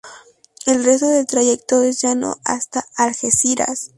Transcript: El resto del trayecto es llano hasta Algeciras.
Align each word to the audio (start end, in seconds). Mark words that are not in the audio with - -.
El 0.65 0.83
resto 0.83 1.07
del 1.09 1.27
trayecto 1.27 1.83
es 1.83 2.01
llano 2.01 2.37
hasta 2.43 2.83
Algeciras. 2.95 3.89